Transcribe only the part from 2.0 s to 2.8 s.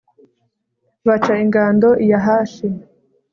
i yahashi